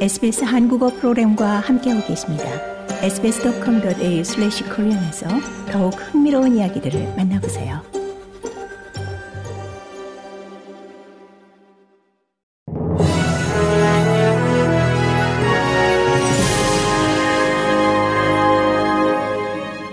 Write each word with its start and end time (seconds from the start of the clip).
SBS 0.00 0.44
한국어 0.44 0.88
프로그램과 0.88 1.60
함께하고 1.60 2.06
계십니다. 2.06 2.44
sbs.com.au/korean에서 3.02 5.28
더욱 5.70 5.92
흥미로운 5.92 6.56
이야기들을 6.56 7.16
만나보세요. 7.18 7.82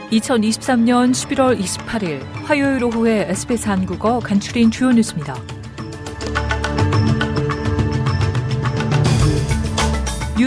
(2023년 0.09 1.11
11월 1.11 1.59
28일) 1.59 2.21
화요일 2.45 2.81
오후에 2.85 3.27
SBS 3.29 3.67
한국어 3.67 4.19
간추린 4.19 4.71
주요 4.71 4.93
뉴스입니다. 4.93 5.56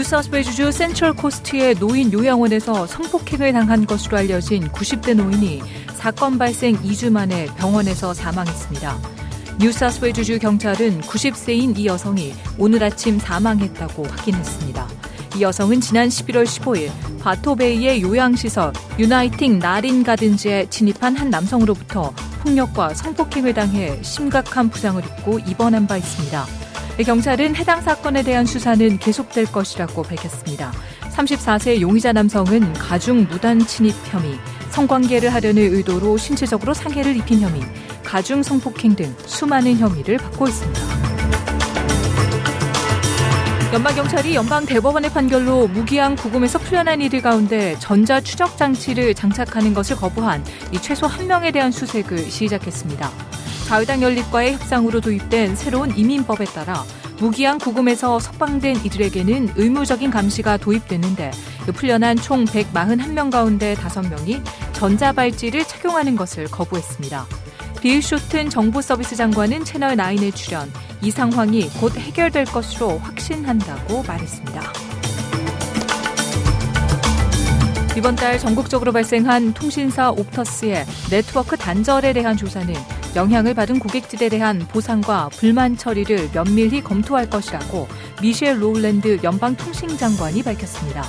뉴사우스웨일즈주 0.01 0.71
센트럴 0.71 1.13
코스트의 1.13 1.75
노인 1.75 2.11
요양원에서 2.11 2.87
성폭행을 2.87 3.53
당한 3.53 3.85
것으로 3.85 4.17
알려진 4.17 4.67
90대 4.69 5.13
노인이 5.13 5.61
사건 5.93 6.39
발생 6.39 6.75
2주 6.81 7.11
만에 7.11 7.45
병원에서 7.57 8.11
사망했습니다. 8.11 8.97
뉴사우스웨일즈주 9.59 10.39
경찰은 10.39 11.01
90세인 11.01 11.77
이 11.77 11.85
여성이 11.85 12.33
오늘 12.57 12.83
아침 12.83 13.19
사망했다고 13.19 14.03
확인했습니다. 14.05 14.87
이 15.37 15.41
여성은 15.43 15.81
지난 15.81 16.07
11월 16.07 16.45
15일 16.45 16.89
바토베이의 17.19 18.01
요양시설 18.01 18.73
유나이팅 18.97 19.59
나린 19.59 20.03
가든즈에 20.03 20.65
진입한 20.71 21.15
한 21.15 21.29
남성으로부터 21.29 22.11
폭력과 22.41 22.95
성폭행을 22.95 23.53
당해 23.53 24.01
심각한 24.01 24.67
부상을 24.71 25.03
입고 25.05 25.37
입원한 25.39 25.85
바 25.85 25.97
있습니다. 25.97 26.70
경찰은 26.97 27.55
해당 27.55 27.81
사건에 27.81 28.21
대한 28.21 28.45
수사는 28.45 28.97
계속될 28.99 29.51
것이라고 29.51 30.03
밝혔습니다. 30.03 30.71
34세 31.11 31.81
용의자 31.81 32.13
남성은 32.13 32.73
가중 32.73 33.27
무단 33.29 33.59
침입 33.59 33.95
혐의, 34.05 34.37
성관계를 34.69 35.33
하려는 35.33 35.73
의도로 35.73 36.17
신체적으로 36.17 36.73
상해를 36.73 37.15
입힌 37.17 37.41
혐의, 37.41 37.61
가중 38.03 38.43
성폭행 38.43 38.95
등 38.95 39.15
수많은 39.25 39.77
혐의를 39.77 40.17
받고 40.17 40.47
있습니다. 40.47 40.81
연방경찰이 43.73 44.35
연방대법원의 44.35 45.11
판결로 45.11 45.67
무기한 45.69 46.17
구금에서 46.17 46.59
풀려난 46.59 46.99
이들 47.01 47.21
가운데 47.21 47.77
전자 47.79 48.19
추적 48.19 48.57
장치를 48.57 49.15
장착하는 49.15 49.73
것을 49.73 49.95
거부한 49.95 50.43
이 50.73 50.81
최소 50.81 51.07
한 51.07 51.25
명에 51.25 51.51
대한 51.51 51.71
수색을 51.71 52.29
시작했습니다. 52.29 53.09
자유당 53.71 54.01
연립과의 54.01 54.55
협상으로 54.55 54.99
도입된 54.99 55.55
새로운 55.55 55.97
이민법에 55.97 56.43
따라 56.43 56.83
무기한 57.19 57.57
구금에서 57.57 58.19
석방된 58.19 58.83
이들에게는 58.83 59.53
의무적인 59.55 60.11
감시가 60.11 60.57
도입됐는데 60.57 61.31
풀려난 61.73 62.17
총 62.17 62.43
141명 62.43 63.31
가운데 63.31 63.73
5명이 63.75 64.43
전자발찌를 64.73 65.63
착용하는 65.63 66.17
것을 66.17 66.47
거부했습니다. 66.47 67.25
빌 67.79 68.01
쇼튼 68.01 68.49
정부 68.49 68.81
서비스 68.81 69.15
장관은 69.15 69.63
채널9에 69.63 70.35
출연, 70.35 70.69
이 71.01 71.09
상황이 71.09 71.69
곧 71.79 71.95
해결될 71.95 72.43
것으로 72.47 72.97
확신한다고 72.97 74.03
말했습니다. 74.03 74.61
이번 77.95 78.17
달 78.17 78.37
전국적으로 78.37 78.91
발생한 78.91 79.53
통신사 79.53 80.11
옵터스의 80.11 80.85
네트워크 81.09 81.55
단절에 81.55 82.11
대한 82.11 82.35
조사는 82.35 83.00
영향을 83.15 83.53
받은 83.53 83.79
고객들에 83.79 84.29
대한 84.29 84.59
보상과 84.59 85.29
불만 85.29 85.75
처리를 85.75 86.29
면밀히 86.31 86.81
검토할 86.81 87.29
것이라고 87.29 87.87
미셸 88.21 88.61
로울랜드 88.61 89.19
연방통신장관이 89.21 90.43
밝혔습니다. 90.43 91.03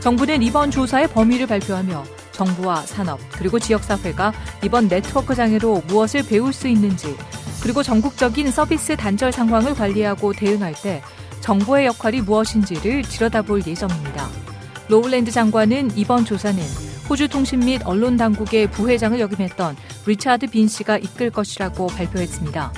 정부는 0.00 0.42
이번 0.42 0.70
조사의 0.70 1.08
범위를 1.08 1.46
발표하며 1.46 2.04
정부와 2.32 2.82
산업 2.82 3.20
그리고 3.32 3.58
지역사회가 3.58 4.32
이번 4.62 4.88
네트워크 4.88 5.34
장애로 5.34 5.82
무엇을 5.86 6.24
배울 6.24 6.52
수 6.52 6.68
있는지 6.68 7.16
그리고 7.62 7.82
전국적인 7.82 8.50
서비스 8.50 8.96
단절 8.96 9.32
상황을 9.32 9.74
관리하고 9.74 10.32
대응할 10.32 10.74
때 10.74 11.02
정부의 11.40 11.86
역할이 11.86 12.20
무엇인지를 12.20 13.02
들여다볼 13.02 13.66
예정입니다. 13.66 14.28
로울랜드 14.88 15.30
장관은 15.30 15.90
이번 15.96 16.24
조사는 16.24 16.62
호주 17.08 17.28
통신 17.28 17.60
및 17.60 17.82
언론 17.84 18.16
당국의 18.16 18.70
부회장을 18.70 19.18
역임했던 19.18 19.76
리차드 20.06 20.48
빈 20.48 20.68
씨가 20.68 20.98
이끌 20.98 21.30
것이라고 21.30 21.86
발표했습니다. 21.88 22.72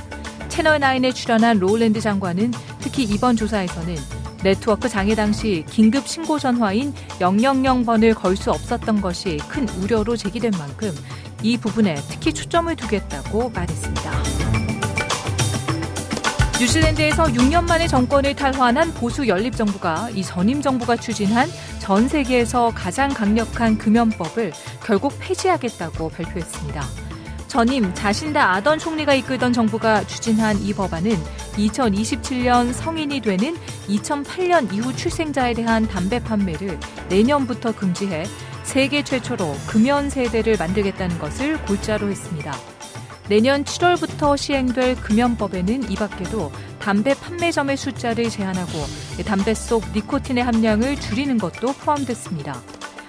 채널9에 0.48 1.14
출연한 1.14 1.58
로울랜드 1.58 2.00
장관은 2.00 2.52
특히 2.80 3.04
이번 3.04 3.36
조사에서는 3.36 3.96
네트워크 4.42 4.88
장애 4.88 5.14
당시 5.14 5.64
긴급 5.70 6.06
신고 6.06 6.38
전화인 6.38 6.92
000번을 7.20 8.14
걸 8.14 8.36
수 8.36 8.50
없었던 8.50 9.00
것이 9.00 9.38
큰 9.48 9.68
우려로 9.68 10.16
제기된 10.16 10.50
만큼 10.58 10.92
이 11.42 11.56
부분에 11.56 11.94
특히 12.08 12.32
초점을 12.32 12.74
두겠다고 12.74 13.50
말했습니다. 13.50 14.12
뉴질랜드에서 16.60 17.24
6년 17.24 17.64
만에 17.64 17.88
정권을 17.88 18.36
탈환한 18.36 18.94
보수 18.94 19.26
연립 19.26 19.56
정부가 19.56 20.10
이 20.10 20.22
전임 20.22 20.62
정부가 20.62 20.96
추진한 20.96 21.48
전 21.80 22.08
세계에서 22.08 22.72
가장 22.74 23.08
강력한 23.10 23.76
금연법을 23.78 24.52
결국 24.84 25.12
폐지하겠다고 25.18 26.08
발표했습니다. 26.10 27.01
전임 27.52 27.92
자신다 27.92 28.54
아던 28.54 28.78
총리가 28.78 29.12
이끌던 29.12 29.52
정부가 29.52 30.06
추진한 30.06 30.58
이 30.62 30.72
법안은 30.72 31.14
2027년 31.56 32.72
성인이 32.72 33.20
되는 33.20 33.54
2008년 33.88 34.72
이후 34.72 34.96
출생자에 34.96 35.52
대한 35.52 35.86
담배 35.86 36.18
판매를 36.18 36.80
내년부터 37.10 37.72
금지해 37.72 38.24
세계 38.62 39.04
최초로 39.04 39.54
금연 39.66 40.08
세대를 40.08 40.56
만들겠다는 40.58 41.18
것을 41.18 41.62
골자로 41.66 42.08
했습니다. 42.08 42.54
내년 43.28 43.64
7월부터 43.64 44.34
시행될 44.38 44.96
금연법에는 45.02 45.90
이 45.90 45.94
밖에도 45.94 46.50
담배 46.78 47.12
판매점의 47.12 47.76
숫자를 47.76 48.30
제한하고 48.30 48.72
담배 49.26 49.52
속 49.52 49.84
니코틴의 49.94 50.42
함량을 50.42 50.98
줄이는 50.98 51.36
것도 51.36 51.74
포함됐습니다. 51.74 52.62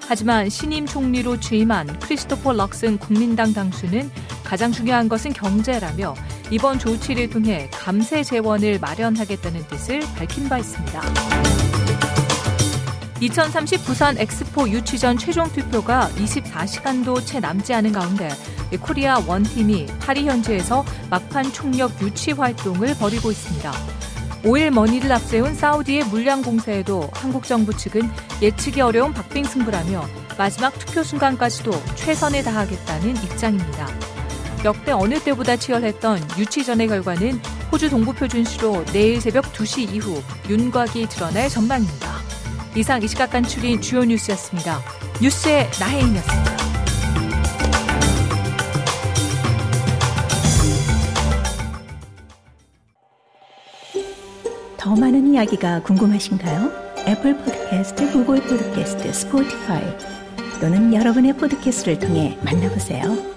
하지만 0.07 0.49
신임 0.49 0.85
총리로 0.85 1.39
취임한 1.39 1.97
크리스토퍼 1.99 2.53
럭슨 2.53 2.97
국민당 2.97 3.53
당수는 3.53 4.11
가장 4.43 4.71
중요한 4.71 5.09
것은 5.09 5.33
경제라며 5.33 6.15
이번 6.51 6.79
조치를 6.79 7.29
통해 7.29 7.69
감세 7.71 8.23
재원을 8.23 8.79
마련하겠다는 8.79 9.67
뜻을 9.67 10.01
밝힌 10.15 10.47
바 10.49 10.57
있습니다. 10.57 11.01
2030 13.19 13.85
부산 13.85 14.17
엑스포 14.17 14.67
유치전 14.69 15.17
최종 15.17 15.49
투표가 15.53 16.09
24시간도 16.17 17.25
채 17.25 17.39
남지 17.39 17.73
않은 17.73 17.93
가운데 17.93 18.27
코리아 18.81 19.19
원팀이 19.25 19.87
파리 19.99 20.27
현지에서 20.27 20.83
막판 21.09 21.53
총력 21.53 22.01
유치 22.01 22.31
활동을 22.31 22.95
벌이고 22.95 23.31
있습니다. 23.31 23.71
오일 24.44 24.72
머니를 24.71 25.09
앞세운 25.11 25.55
사우디의 25.55 26.05
물량 26.05 26.41
공세에도 26.41 27.09
한국 27.13 27.45
정부 27.45 27.75
측은 27.75 28.09
예측이 28.41 28.81
어려운 28.81 29.13
박빙 29.13 29.45
승부라며 29.45 30.05
마지막 30.37 30.77
투표 30.77 31.01
순간까지도 31.01 31.71
최선을 31.95 32.43
다하겠다는 32.43 33.15
입장입니다. 33.23 34.12
역대 34.63 34.91
어느 34.91 35.19
때보다 35.19 35.57
치열했던 35.57 36.19
유치전의 36.38 36.88
결과는 36.88 37.40
호주 37.72 37.90
동부 37.90 38.13
표준시로 38.13 38.85
내일 38.94 39.19
새벽 39.19 39.51
2시 39.51 39.94
이후 39.94 40.22
윤곽이 40.50 41.07
드러날 41.09 41.50
전망입니다. 41.50 42.13
이상 42.75 43.03
이 43.03 43.07
시각 43.07 43.31
간출인 43.31 43.81
주요 43.81 44.03
뉴스였습니다. 44.03 44.79
뉴스의 45.22 45.69
나혜인이었습니다. 45.79 46.53
더 54.78 54.96
많은 54.96 55.34
이야기가 55.34 55.82
궁금하신가요? 55.84 56.72
애플 57.08 57.37
포드캐스트, 57.37 58.11
구글 58.11 58.41
포드캐스트, 58.41 59.11
스포티파이 59.11 59.84
또는 60.59 60.93
여러분의 60.93 61.34
포드캐스트를 61.34 61.99
통해 61.99 62.37
만나보세요. 62.43 63.33